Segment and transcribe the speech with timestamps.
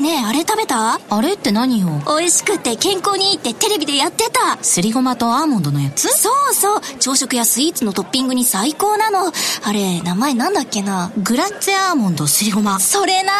[0.00, 0.98] ねえあれ食べた？
[1.10, 1.88] あれって何よ？
[2.06, 4.56] 美味しくて健康にいいってテレビでやってた。
[4.64, 6.08] すりごまとアーモンドのやつ？
[6.08, 6.80] そうそう。
[6.98, 9.30] 朝食やスイーツのトッピングに最高なの。
[9.62, 11.12] あれ名前なんだっけな？
[11.18, 12.80] グラッツェアーモンドすりごま。
[12.80, 13.32] それな。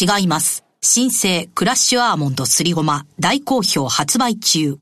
[0.00, 0.64] 違います。
[0.80, 3.04] 新生クラッシュアーモンドすりごま。
[3.18, 4.78] 大好評発売中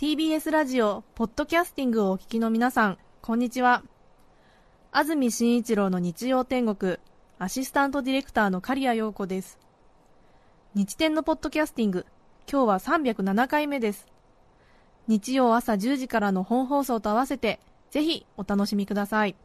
[0.00, 3.82] TBS ラジオ、ポッドキャスティングをお聞きの皆さん、こんにちは。
[4.92, 6.96] 安住紳一郎の日曜天国、
[7.38, 9.58] アシスタントディレクターの刈谷陽子です。
[10.74, 12.06] 日天のポッドキャスティング、
[12.50, 14.06] 今日は307回目です。
[15.06, 17.60] 日曜朝10時からの本放送と合わせて、
[17.90, 19.36] ぜひお楽しみください。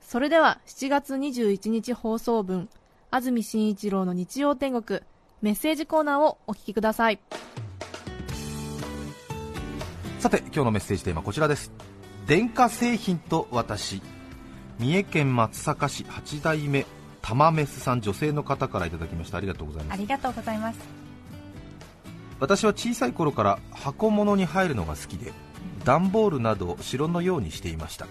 [0.00, 2.68] それでは7月21日放送分、
[3.10, 5.00] 安住紳一郎の日曜天国、
[5.40, 7.18] メッセージコーナーをお聞きください。
[10.22, 11.72] さて今日のメッセージテーマこちらです。
[12.28, 14.00] 電化製品と私。
[14.78, 16.86] 三重県松阪市八代目
[17.22, 19.38] 玉メスさん女性の方からいただきました。
[19.38, 19.94] ありがとうございます。
[19.94, 20.78] ありがとうございます。
[22.38, 25.32] 私は小さい頃から箱物に入るのが好きで
[25.84, 28.06] 段ボールなどを城のようにしていました。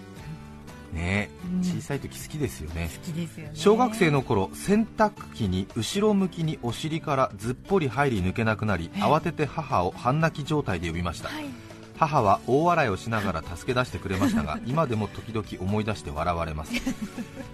[0.92, 1.64] ねえ、うん。
[1.64, 2.89] 小さい時好きですよね。
[2.94, 3.52] 好きですよね。
[3.54, 11.70] 小学生の頃洗濯機に後ろ向きにお尻からずっぽり入り抜けなくなり慌てて母を半泣き状態で呼びました、はい
[12.02, 16.72] 母は大笑いをしながら助け出してくれましたが 今でも時々思い出して笑われます。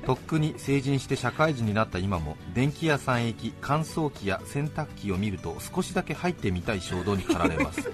[0.06, 7.82] とっくに成人して社会人になった今も電気屋さんへ行き乾燥機や洗濯機を見ると少しだけ入ってみたい衝動に駆られます。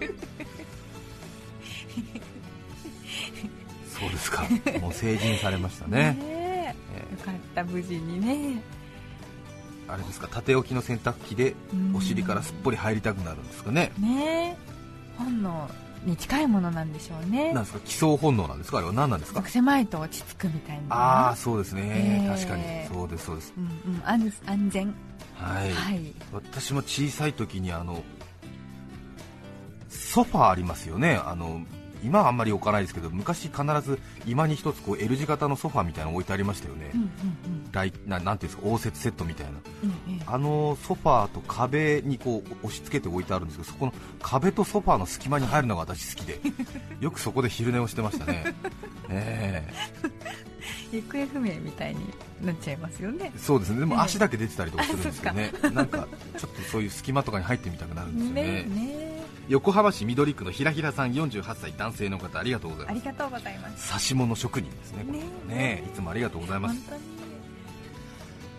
[3.90, 4.44] そうですか。
[4.80, 5.98] もう成人されましたね。
[5.98, 6.76] ねえ。
[6.94, 8.62] えよかった無事にね。
[9.88, 10.28] ーあれですか。
[10.28, 11.56] 縦置きの洗濯機で
[11.96, 13.92] お尻からすっぽり入りたくなるんですかね。
[13.98, 14.74] ねえ。
[15.18, 15.68] 本能
[16.06, 17.54] に近いものなんでしょうね。
[17.54, 17.80] なんですか？
[17.86, 18.78] 基礎本能なんですか？
[18.80, 19.44] あれは何なんですか？
[19.46, 20.96] 狭いと落ち着くみたいな。
[20.96, 22.36] ああそうですね、えー。
[22.36, 22.64] 確かに。
[22.88, 23.54] そうですそうです。
[23.58, 24.02] うんうん。
[24.06, 24.94] 安安全。
[25.36, 26.14] はい、はい。
[26.32, 28.04] 私も小さい時にあの
[29.90, 31.20] ソファーありますよね。
[31.26, 31.62] あの
[32.04, 37.10] 今はあんまり置かないですけど昔必ず居間に一つこう L 字型のソファーみたいなの置いてありましたよね、うんうん
[37.74, 39.54] 大ななんていうんですか応接セットみたいな。
[39.84, 46.40] うんええあのソファーと壁にこう押し付けて置いてあるんですけどそこの壁とソファーの隙間に入るのが私好きで
[47.02, 48.54] よくそこで昼寝をしてましたね。
[49.10, 49.64] え。
[50.92, 53.32] 行方不明みたいになっちゃいますよね。
[53.36, 53.78] えそうですね。
[53.78, 58.44] でええも足だけ出てたりとかするんですけどね、なんかちょっとそういう隙間とかに入ってみたくなるんですよね。
[58.64, 59.03] ね
[59.50, 62.92] 横浜市緑区のひらひらさん48歳男性の方ありがとうございます。
[62.92, 63.90] ありがとうございます。
[63.90, 66.76] 刺し物職人ですねねねえいつもありがとうございます。
[66.90, 67.14] 本当に。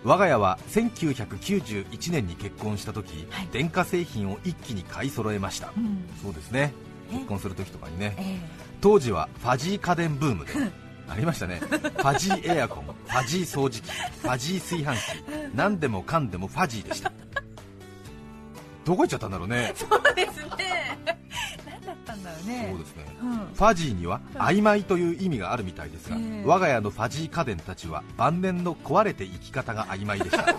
[0.04, 3.48] 我が家は1991年に結婚した時、はい。
[3.50, 6.04] 電化製品を一気に買い揃えました、うん。
[6.22, 6.74] そうですね。
[7.10, 8.14] ね結婚する時とかにね。
[8.18, 8.38] え
[8.82, 10.52] 当時はファジー家電ブームで
[11.08, 11.60] ありましたね。
[11.60, 15.24] ファジーエアコンファジー掃除機ファジー炊飯器
[15.54, 17.10] 何でもかんでもファジーでした
[18.84, 19.72] どこ行っちゃったんだろうね。
[19.72, 20.98] え そうですね。
[21.66, 22.68] 何だったんだろうね。
[22.70, 23.16] そうですね。
[23.22, 23.36] うん。
[23.36, 26.42] ファジーには曖昧という意味があるみたいですが、ええ。
[26.44, 30.44] 我が家のファジー家電たちは晩年の壊れて生き方が曖昧でした。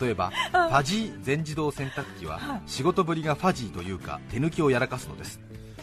[0.00, 5.40] 例えばファジー全自動洗濯機は仕事ぶりがファジーというか手抜きをやらかすのです。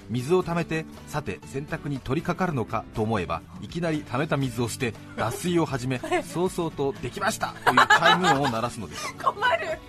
[0.10, 9.16] 水を溜めてさて洗濯に取り掛かるのかと思えばいきなり溜めた水を捨て脱水を始め早々とできましたというチャイム音を鳴らすのです。
[9.16, 9.80] 困る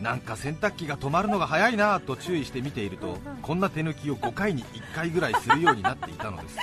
[0.00, 6.56] なんか洗濯機が止まるのが早いなと注意して見ているとこんな手抜きを5回に1回ぐらいするようになっていたのです。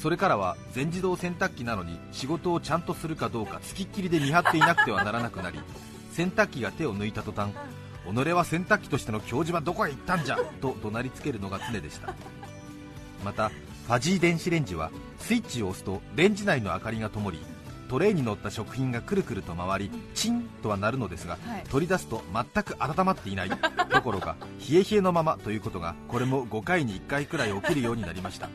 [0.00, 5.58] それからは全自動洗濯機なのに仕事をちゃんとするかどうか付きっきりで見張っていなくてはならなくなり
[6.12, 7.50] 洗濯機が手を抜いた途端
[8.04, 12.14] 己は洗濯機としての教授はどこへ行ったんじゃと怒鳴りつけるのが常でした。
[13.24, 17.38] またファジー電子レンジはスイッチを押すとレンジ内の明かりが灯り
[17.88, 21.64] トレイに乗った食品がくるくると回りチンとは鳴るのですが、はい。
[21.68, 23.56] 取り出すと全く温まっていないど
[24.02, 24.36] ころか
[24.70, 28.48] 冷え冷えのままということがこれも5回に1回くらい起きるようになりました。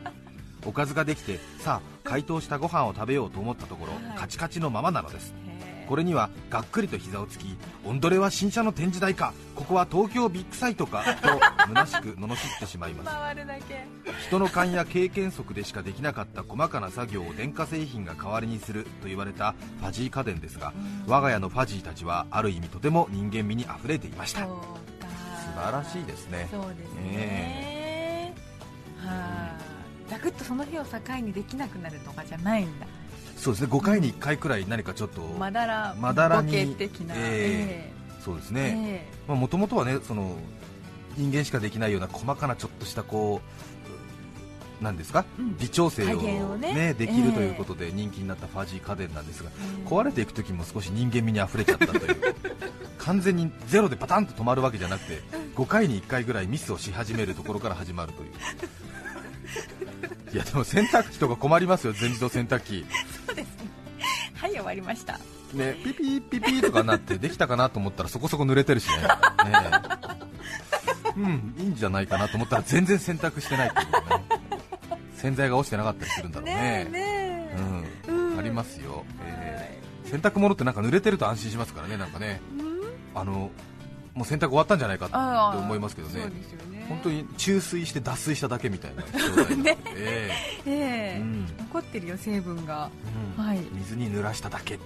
[0.65, 4.17] おかずができてさあ解凍したご飯を食べようと思ったところ、はい。
[4.17, 5.33] カチカチのままなのです。
[5.47, 5.50] へ
[5.91, 13.11] これにはがっくりと膝をつき「オンドレは新車の展示台かここは東京ビッグサイトか」と虚しく罵ってしまいます。
[14.25, 20.71] 人の勘や経験則でしかできなかった細かな作業を電化製品が代わりにすると言われたファジー家電ですが
[21.07, 24.39] 我が家のファジーたちはある意味とても人間味にあふれていました。
[24.39, 24.61] 素か。
[25.57, 26.47] 晴らしいですね。
[26.49, 28.33] そうですね、
[28.95, 29.57] はあ。
[30.09, 32.87] ざくっとその日を境にできなくなるとかじゃないんだ
[33.41, 33.67] そうですね。
[33.71, 37.91] 5回に1回くらい何かちょっとまだらまだらにボケ的な、え
[38.23, 39.07] そうですえね。
[39.27, 40.35] えもともとはねその
[41.17, 43.41] 人間しかできないような細かなちょっとしたこ
[44.79, 45.57] うなんですか、うん。
[45.57, 46.93] 微調整を,、ねね。
[46.93, 52.35] できるええということで人気になったファジー家電なんですが、え壊れていく時も少し人間味に溢れちゃったという。
[52.99, 55.23] 完全にゼロでパタンと止まるわけじゃなくて
[55.55, 58.31] 5回に1回ぐらいミスをし始めるところから始まるという
[60.33, 62.85] いやでも洗濯機とか困りますよ全自動洗濯機。
[64.35, 65.19] はい終わりました。
[65.53, 68.97] ねピピーピピーとかなってできたかなと思ったらそこそこ濡れてるしね。
[68.97, 69.07] ね
[71.07, 71.11] え。
[71.17, 74.25] うんいいんじゃないかなと思ったら全然洗濯してないっていうね。
[75.15, 76.55] 洗剤が落ちてなかったりするんだろうね。
[76.55, 77.57] ねえねえ。
[78.07, 78.39] うん、うん。
[78.39, 82.41] ありますよ、えー洗濯物ってなんか濡れてると安心しますからねなんかね。
[83.15, 83.49] あの
[84.13, 85.59] もう洗濯終わったんじゃないかってあー。
[85.59, 86.25] 思いますけどね。
[86.25, 86.85] ね。
[86.89, 90.29] 本当に注水して脱水しただけみたいな状態になってて、え
[90.65, 91.15] え。
[91.17, 91.45] えうん。
[91.59, 92.89] 残ってるよ成分が。
[93.37, 93.43] うん。
[93.43, 93.59] はい。
[93.73, 94.77] 水に濡らしただけ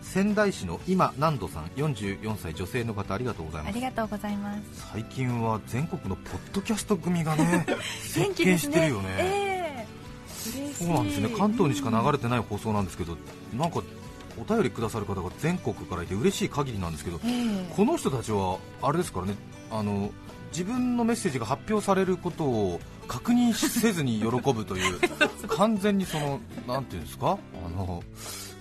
[0.00, 3.72] 仙台市の今南度さん44歳女性の方ありがとうございます。
[3.72, 4.62] ありがとうございます。
[4.92, 7.66] 最近は全国のポッドキャスト組がね
[8.02, 8.72] 席 元気巻ですね。
[8.74, 9.08] してるよね。
[9.18, 9.86] ええ。
[10.58, 10.84] 嬉しい。
[10.84, 11.28] そうなんですね。
[11.36, 13.16] 関東にしか流れてない放送なんですけど
[13.56, 13.82] なんか
[14.38, 17.74] お便りくださる方が全国からいて嬉しい限りなんですけどええ。
[17.74, 19.34] この人たちはあれですからね
[19.70, 20.10] あの
[20.50, 25.00] 自分のメッセージが発表されることを確認せずに喜ぶという
[25.48, 28.02] 完全にそのなんていうんですかあの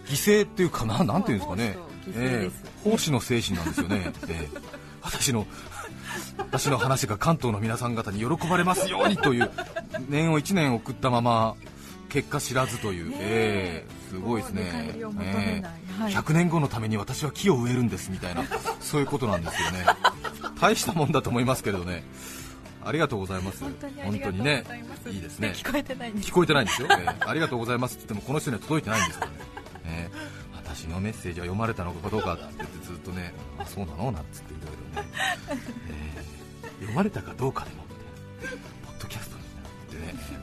[0.07, 1.77] 犠牲っていうかななんていうんですかね。
[2.15, 2.63] えです。
[2.65, 4.59] え奉仕の精神なんですよね、ええ。
[5.01, 5.45] 私の
[6.38, 9.51] 私の話が関東の皆さん方に喜ばれますようにという
[10.09, 11.56] 念を1年送ったまま
[12.09, 14.61] 結果知らずという、ねええすごいですね。
[14.65, 16.01] ええ。
[16.03, 16.13] はい。
[16.13, 18.43] 100年後のために私は木を植えるんですみたいな
[18.81, 19.85] そういうことなんですよね。
[20.59, 22.03] 大したもんだと思いますけどね。
[22.83, 23.63] ありがとうございます。
[23.63, 25.53] 本当にありがとうございいいですね。
[25.55, 26.29] 聞こえてないんです。
[26.29, 29.37] 聞こえてないんですよ、ええありがとうございますって言ってもこの人には届いてないんですからね、
[29.85, 35.09] ええ私のメッセージは読まれたのかどうかって言ってずっとねあそうなのなんつっていろいろね、
[35.89, 36.23] え
[36.67, 36.67] え。
[36.81, 37.83] 読まれたかどうかでも
[38.41, 40.41] みたいなポッドキャストになってね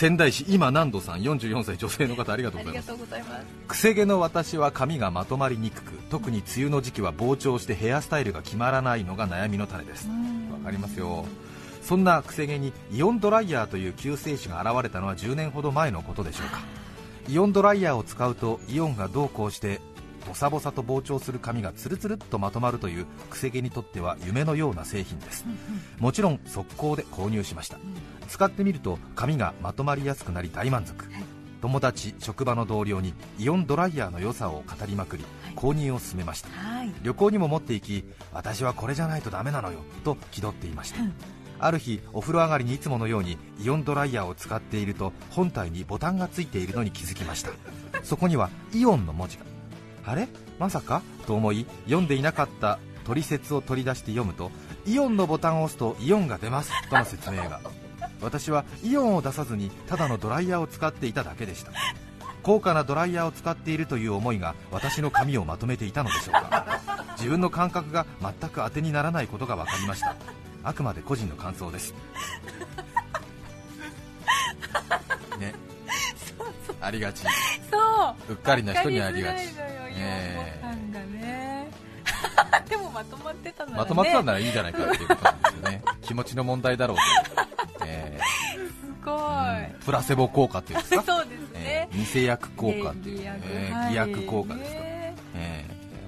[0.00, 2.86] 仙台市今南度さん44歳女性の方ありがとうありございます。
[2.86, 3.46] がとうございます。
[3.68, 10.08] くせ毛の私は髪がまとまりにくく特に梅雨の時期は膨張してヘアスタイルが決まらないのが悩みの種です。
[10.50, 11.26] わかりますよ。
[11.82, 16.60] そんなくせ毛にイオンドライヤーという救世主が現れたのは10年ほど前のことでしょうか。
[17.28, 19.82] イオンドライヤーを使うとイオンがどうこうして
[20.26, 25.44] ボサボサと膨張する髪がツルツルっとまとまるというくせ毛にとっては夢のような製品です。
[25.98, 27.78] もちろん速攻で購入しました。
[28.28, 31.04] 使ってみると髪がまとまりやすくなり大満足。
[31.60, 35.24] 友達職場の同僚にイオンドライヤーの良さを語りまくり
[35.56, 36.48] 購入を勧めました。
[36.48, 36.92] はい。
[37.02, 41.00] 旅行にも持っていき私はこれじゃないとダメなのよと気取っていました。
[41.62, 47.50] ある日お風呂上がりにいつものようにイオンドライヤーを使っていると本体にボタンがついているのに気づきました。
[48.02, 49.44] そこにはイオンの文字が
[50.04, 50.28] あれ？
[50.58, 51.02] まさか？
[51.26, 54.50] と思い読んでいなかった取説を取り出して読むと
[54.86, 57.60] イオンのボタンを押すとイオンが出ますとの説明が。
[58.22, 61.72] 私はイオンを出さずにただのドライヤーを使っていただけでした。
[62.42, 66.80] 高価なドライヤーを使っているという思いが私の髪をまとめていたのでしょうか。
[67.16, 70.14] 自分の感覚が全く当てにならないことが分かりました。
[70.62, 71.94] あくまで個人の感想です。
[75.38, 75.54] ね。
[76.80, 77.24] ありがち。
[77.70, 78.32] そう。
[78.32, 79.38] うっかりな人にはありがち
[80.00, 81.70] ね。
[82.68, 83.78] でもまとまってたならね。
[83.82, 85.82] まとまってたならいいんじゃないかっていうことなんですよね。
[86.02, 86.96] 気持ちの問題だろう
[87.78, 88.18] と、え
[88.80, 91.02] すごい、ープラセボ効果っていうんですか？
[91.02, 93.90] そうですえね、ー偽薬効果っていう、偽薬えーはい。
[93.90, 95.66] 偽薬効果ですか、ねえ。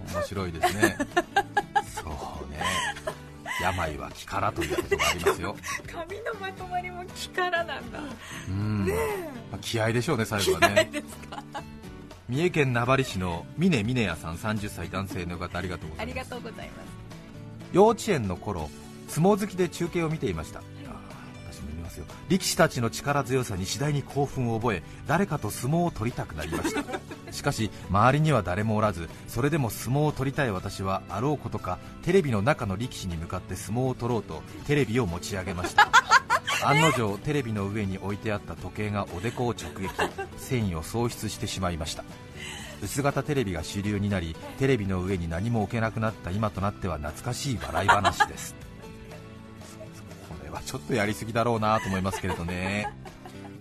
[0.08, 0.96] ー面白いですね。
[1.94, 2.02] そ
[2.46, 2.60] うね。
[3.60, 5.56] 病は気からということがありますよ。
[5.86, 7.98] 髪のまとまりも木からなんだ。
[8.48, 8.94] うん、ま
[9.54, 10.90] あ気合でしょうね最後はね
[12.32, 16.16] 三重県名張市の峰峰屋さん30歳男性の方ありがとうございます。
[16.16, 16.86] がとうございます。
[17.74, 18.70] 幼稚園の頃
[19.06, 20.62] 相撲好きで中継を見ていました、
[21.50, 22.06] 私も見ますよ。
[22.30, 26.82] 力士たちの力強さに次第に興奮を覚え誰かと相撲を取りたくなりました。
[27.30, 35.90] しかし周りには誰もおらずそれでも相撲を取りたい私はあろうことかテレビの中の力士に向かって相撲を取ろうとテレビを持ち上げました。
[36.64, 39.90] 案の定テレビの上に置いてあった時計がおでこを直撃
[40.38, 42.04] 繊維を喪失してしまいました。
[42.82, 48.56] 薄型テレビが主流になりテレビの上に何も置けなくなった今となっては懐かしい笑い話です。
[50.28, 52.92] これはちょっとやりすぎだろうなと思いますけれどね。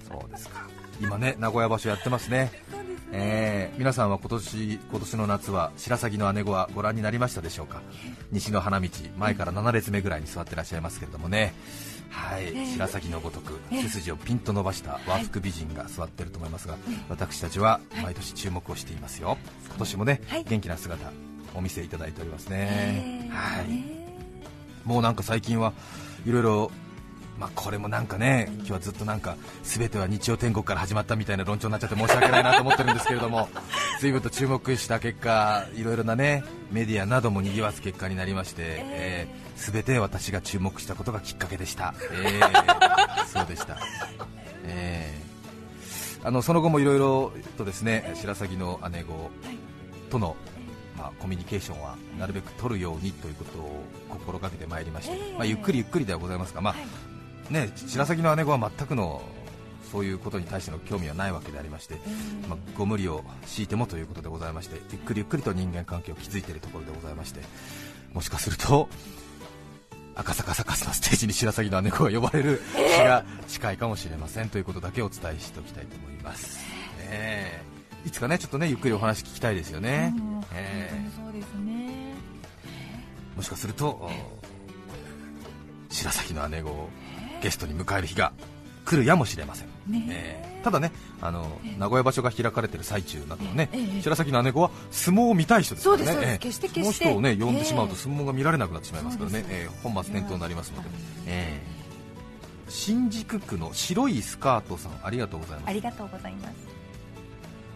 [0.07, 0.67] そうですか。
[1.01, 2.51] 今ね名古屋場所やってますね。
[3.13, 7.81] えー皆さんは今年今年の夏は白鷺の姉子はご覧になりましたでしょうか？
[8.31, 11.53] 西の花道前から7列目ぐらいに座ってらっしゃいますけれどもね。
[12.09, 12.53] はい。
[12.77, 16.75] 白鷺のごとく背筋をピンと伸ばした和服美人が座ってると思いますが
[17.09, 19.37] 私たちは毎年注目をしていますよ。
[19.69, 20.43] 今年もねはい。
[20.43, 21.11] 元気な姿
[21.55, 23.27] お見せいただいておりますね。
[23.27, 23.67] えーはい。
[23.69, 24.01] ね
[24.85, 25.73] もうなんか最近は
[26.25, 26.71] いろいろ
[27.41, 33.49] まあ、これもなんかね今日はずっとなんか全ては日曜天国から始まったみたいな論調になっちゃって申し訳ないなと思ってるんですけれども
[33.99, 43.79] 随分と注目した結果いろいろなねメディアなども賑わす結果になりまして、えー、全て私が注目したことがきっかけでした、えー、そうでした、
[44.65, 49.31] えー、あのその後もいろいろとですね白鷺の姉子
[50.11, 50.35] との
[50.95, 56.75] まあ、コミュニケーションはなるべく取るようにということを心がけてまいりまして、まあ、ゆっくりゆっくりではございますが、まあ、
[57.51, 59.21] ね、白鷺の姉子は全くの
[59.91, 61.95] そういうことに対しての興味はないわけでありまして、
[62.47, 67.41] まあ、ご無理を強いてもということでございましてゆっくりゆっくりと人間関係を築いているところでございまして
[68.13, 68.87] もしかすると
[70.15, 76.59] 赤坂サカスのステージに白鷺の姉子が呼ばれる日が近いかもしれませんということだけお伝えしておきたいと思います、
[77.09, 77.61] え。
[78.05, 80.13] ー、いつかねちょっとねゆっくりお話聞きたいですよね、
[80.53, 82.13] えー、そうですね。
[83.35, 84.09] もしかすると
[85.89, 86.89] 白鷺の姉子
[87.41, 88.31] ゲストに迎える日が
[88.85, 90.07] 来るやもしれません、ね。
[90.09, 97.05] えー、ただねあの名古屋場所が開かれている最中などはね、えー、白崎の姉子は相撲を見たい人ですからね、決して決して。
[97.05, 100.89] その人をね呼んでしまうと相撲が見られなくなってしまいますからね、えー、本末転倒になりますので、
[101.27, 105.69] えー、新宿区の白いスカートさんありがとうございます。
[105.69, 106.53] ありがとうございます。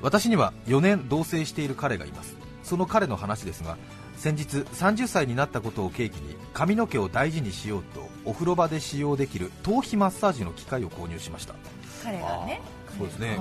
[0.01, 2.35] 私には4年同棲している彼がいます。
[2.63, 3.77] その彼の話ですが
[4.17, 11.55] 先日30歳になったことを契機に髪の毛を大事にしようとお風呂場で使用できる頭皮マッサージの機械を購入しました。
[12.03, 12.61] 彼がね
[12.97, 13.37] そうですね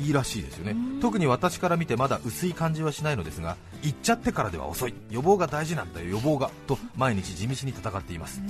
[0.00, 0.74] いいらしいですよね。
[1.00, 4.94] 特に私から見てまだ薄い感じはしないのですが行っちゃってからでは遅い。
[5.10, 8.40] 予防が大事なんだよ予防がと毎日地道に戦っています。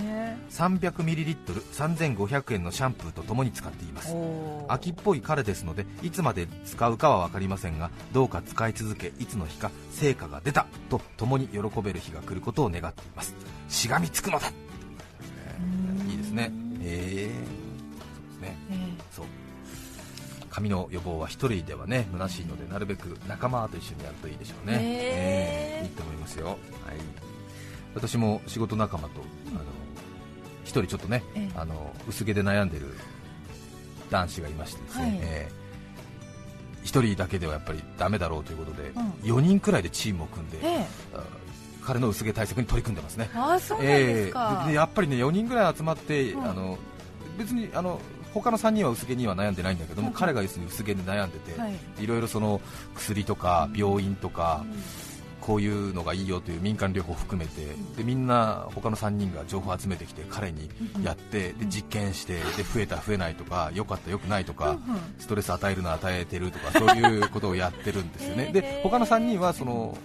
[0.50, 4.14] 300ml3500 円のシャンプーとともに使っています。
[4.68, 13.34] 秋っぽい彼ですのでいつまで使うかは分かりませんがどうか使い続けいつの日か成果が出たと共に喜べる日が来ることを願っています。
[13.68, 14.52] しがみつくのだ、
[15.22, 16.52] えー、いいですね。
[16.82, 17.59] えー、
[20.50, 26.56] 髪の予防は1人ではね虚しいのでなるべく仲間と一緒にやるといいでしょうね、えー、いいと思いますよ、はい、
[27.94, 29.60] 私も仕事仲間とあの
[30.64, 32.88] 1人ちょっとね、えー、あの薄毛で悩んでる
[34.10, 40.86] 男子がいましてですね、はい、えー、1人だけではやっぱりだめだろうということで、うん、4人くらいでチームを組んで、えー、
[41.84, 43.30] 彼の薄毛対策に取り組んでますね。
[43.34, 46.76] あそうですか、えー、やっぱりね4人ぐらい集まって、うん、あの
[47.38, 48.00] 別にあの
[48.32, 52.60] 他の3人は薄毛には悩んでないんだけども、彼が薄毛で悩んでて、はい、いろいろその
[52.94, 54.64] 薬とか病院とか、
[55.40, 57.64] こういうのがいいよという民間療法を含めて
[57.96, 60.68] でみんな他の3人が情報を集めてきて彼に
[61.02, 64.78] やってで実験してで増えた増えないとか良かった良くないとか
[65.18, 68.50] ストレス与えるの与えてるとかそういうことをやってるんですよね。
[68.52, 69.96] で他の3人はその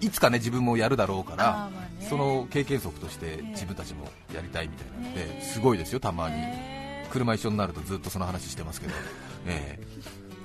[0.00, 1.70] いつかね自分もやるだろうから、
[2.08, 6.79] その経験則として自分たちもやりたいみたいなのですごいですよ、たまに。
[7.10, 8.92] 車一緒になるとずっとその話してますけど、
[9.46, 9.78] え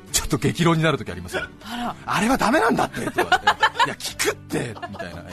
[0.10, 1.44] ー、ちょっと激論になるときありますよ。
[1.64, 3.02] ああれはだめなんだって。
[3.02, 3.50] って言われてい
[3.90, 4.76] や聞くって。
[4.90, 5.32] みたいな、え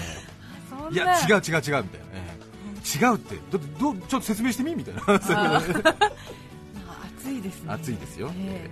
[0.90, 1.42] ー、いや違う違う違う。
[1.42, 3.36] みたいな、えー、違うって。
[3.50, 3.58] ど
[3.92, 4.74] どちょっと説明してみ？
[4.74, 5.02] みたいな。
[5.06, 5.30] 暑
[7.30, 7.72] いですね。
[7.72, 8.70] 暑いですよ、え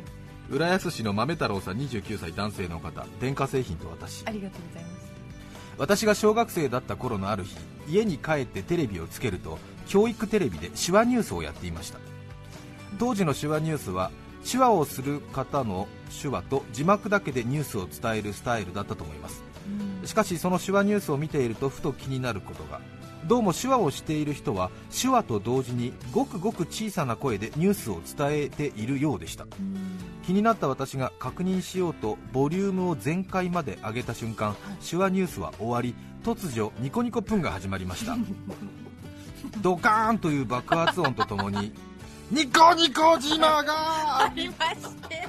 [0.50, 3.06] ー、浦安市の豆太郎さん29歳男性の方。
[3.20, 4.24] 電化製品と私。
[4.26, 5.00] ありがとうございます。
[5.80, 7.56] 私が小学生だった頃のある日
[7.88, 11.98] 家に帰ってテレビをつけると教育テレビで手話ニュースをやっていました
[12.99, 14.11] 当時の手話ニュースは
[14.50, 15.88] 手話をする方の
[16.23, 19.42] 手話と字幕だけでニュースを伝えるスタイルだったと思います。
[20.04, 22.80] しかしその手話ニュースを見ているとふと気になることが
[23.26, 29.47] どうも手話をしている人は手話と同時にごくごく小さな声でニュースを伝えているようでした。
[30.26, 34.56] 気になった私が確認しようとボリュームを全開まで上げた瞬間
[34.88, 38.16] 手話ニュースは終わり突如ニコニコプンが始まりました。
[39.62, 41.73] ドカーンという爆発音とともに
[42.30, 44.25] ニコニコ島が。
[44.25, 45.28] ありまして。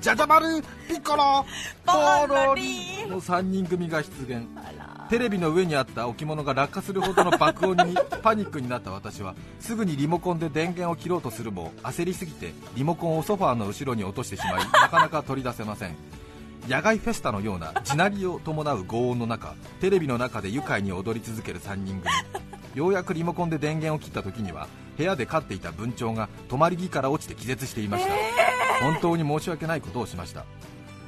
[0.00, 1.44] じゃじゃ丸ピッコロ。
[1.86, 1.92] ポ
[2.26, 4.46] ロリの3人組が出現。
[5.08, 15.96] テレビの上にあった置物が落下するほどの爆音に パニックになった私はすぐにリモコンで電源を切ろうとするも焦りすぎてリモコンをソファーの後ろに落としてしまい なかなか取り出せません。
[16.66, 22.12] 野外フェスタのような地鳴りを伴う轟音の中テレビの中で愉快に踊り続ける3人組。
[22.74, 30.44] ようやくリモコンで電源を切った時には部屋で飼っていた文鳥が止まり木から落ちて気絶していました、えー、本当に申し訳ないことをしました。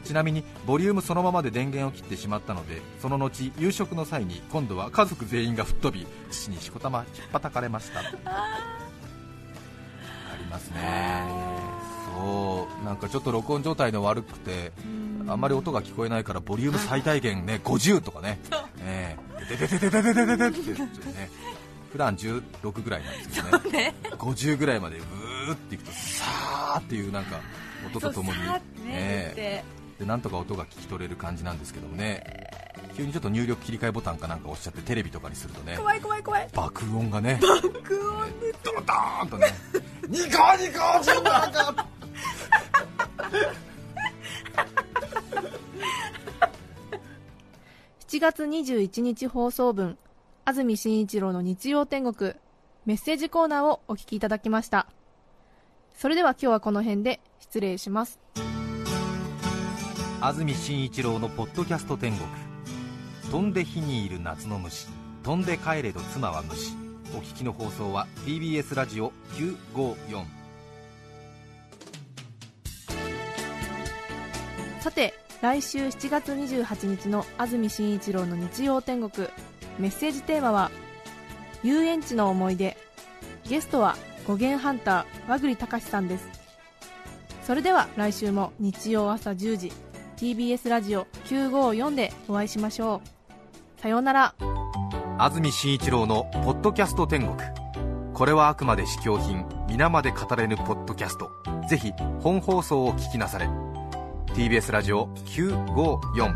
[0.05, 8.01] ちなみにボリュームそのままで電源を切ってしまったのでその後夕食の際に今度は家族全員が吹っ飛び父にしこたまひっぱたかれました。
[8.01, 8.05] あ
[10.39, 11.25] りますね。
[12.15, 12.85] そう。
[12.85, 14.73] なんかちょっと録音状態の悪くて
[15.27, 18.39] あんまり音が聞こえないからボリューム最大限ね50とかね、
[18.81, 20.71] えー、でででででででででって
[21.07, 21.31] ね
[21.95, 23.95] 普段16ぐらいなんですけどね。
[24.19, 27.39] 50ぐらいまでブーっていくとさーっていうなんか
[27.87, 28.39] 音とともに。
[28.41, 28.53] ね
[28.85, 29.35] え。
[29.37, 29.65] え
[30.01, 32.51] でなんとか音が聞き取れる感じなんですけどもね。
[32.97, 35.77] 急にちょっと入力切り替えボタンかなんか押しちゃってテレビとかにするとね。
[35.77, 36.49] 怖い怖い怖い。
[36.53, 37.39] 爆音がね。
[37.41, 37.71] 爆音
[38.65, 39.47] ドドーンとね。
[40.09, 41.87] ニコニコジンバーが
[48.09, 49.97] 7月21日放送分、
[50.47, 52.35] 安住紳一郎の日曜天国、
[52.85, 54.87] メッセージコーナーをお聞きいただきました。
[55.95, 58.21] それでは今日はこの辺で失礼します。
[60.21, 62.29] 安住紳一郎のポッドキャスト天国。
[63.31, 64.87] 飛んで火にいる夏の虫。
[65.23, 66.75] 飛んで帰れど妻は虫。
[67.15, 69.13] お聞きの放送は TBS ラジオ
[69.75, 70.25] 954
[74.81, 79.29] さて、来週7月28日の安住紳一郎の日曜天国、
[79.79, 80.71] メッセージテーマは、
[81.63, 82.77] 遊園地の思い出。
[83.49, 86.29] ゲストは語源ハンター、和栗隆さんです。
[87.43, 89.73] それでは来週も日曜朝10時、
[90.17, 93.03] TBS ラジオ954でお会いしましょ
[93.79, 93.81] う。
[93.81, 94.35] さようなら。
[95.17, 97.37] 安住紳一郎のポッドキャスト天国
[98.15, 101.31] これはあくまで試供品皆まで語れぬポッドキャスト
[101.69, 103.49] ぜひ本放送を聞きなされ
[104.35, 106.35] TBS ラジオ954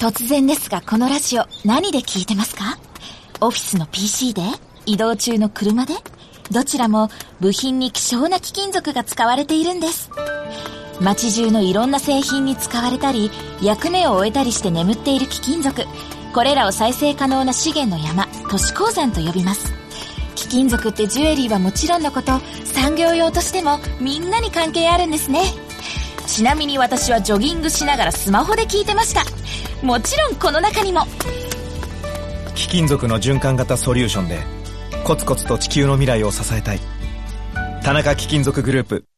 [0.00, 2.78] 突然ですがこのラジオ何で聞いてますか？
[3.42, 4.40] オフィスの PC で？
[4.86, 5.92] 移動中の車で？
[6.50, 10.10] どちらも部品に希少な貴金属が使われているんです。
[11.02, 13.30] 街中のいろんな製品に使われたり
[13.60, 15.84] 役目を終えたりして眠っている貴金属。
[16.32, 19.70] これらを再生可能な資源の山都市鉱山と呼びます。
[20.34, 25.42] 貴金属ってジュエリーはもちろんのこと産業用としてもみんなに関係あるんですね。
[26.26, 29.24] ちなみに私はジョギングしながらスマホで聞いてました。
[29.82, 31.06] もちろんこの中にも。
[32.54, 34.38] 貴金属の循環型ソリューションで
[35.04, 36.80] コツコツと地球の未来を支えたい。
[37.82, 39.09] 田中貴金属グループ。